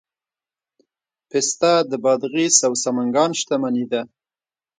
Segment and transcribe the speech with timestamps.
[1.29, 4.01] پسته د بادغیس او سمنګان شتمني ده.